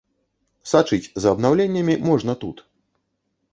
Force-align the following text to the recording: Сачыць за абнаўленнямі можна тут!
Сачыць 0.71 1.11
за 1.25 1.35
абнаўленнямі 1.37 1.99
можна 2.09 2.37
тут! 2.47 2.67